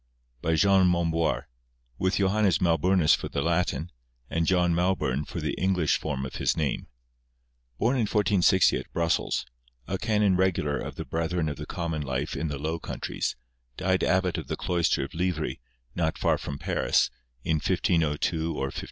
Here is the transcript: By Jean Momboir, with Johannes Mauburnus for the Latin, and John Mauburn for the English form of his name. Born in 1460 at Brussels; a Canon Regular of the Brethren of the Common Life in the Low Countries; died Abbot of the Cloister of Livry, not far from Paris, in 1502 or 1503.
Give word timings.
By 0.41 0.55
Jean 0.55 0.87
Momboir, 0.87 1.43
with 1.99 2.15
Johannes 2.15 2.57
Mauburnus 2.57 3.15
for 3.15 3.29
the 3.29 3.43
Latin, 3.43 3.91
and 4.31 4.47
John 4.47 4.73
Mauburn 4.73 5.25
for 5.27 5.39
the 5.39 5.53
English 5.59 5.99
form 5.99 6.25
of 6.25 6.37
his 6.37 6.57
name. 6.57 6.87
Born 7.77 7.97
in 7.97 8.07
1460 8.09 8.77
at 8.79 8.91
Brussels; 8.93 9.45
a 9.85 9.99
Canon 9.99 10.35
Regular 10.35 10.79
of 10.79 10.95
the 10.95 11.05
Brethren 11.05 11.47
of 11.47 11.57
the 11.57 11.67
Common 11.67 12.01
Life 12.01 12.35
in 12.35 12.47
the 12.47 12.57
Low 12.57 12.79
Countries; 12.79 13.35
died 13.77 14.03
Abbot 14.03 14.39
of 14.39 14.47
the 14.47 14.57
Cloister 14.57 15.03
of 15.03 15.13
Livry, 15.13 15.61
not 15.93 16.17
far 16.17 16.39
from 16.39 16.57
Paris, 16.57 17.11
in 17.43 17.57
1502 17.57 18.05
or 18.55 18.73
1503. 18.73 18.79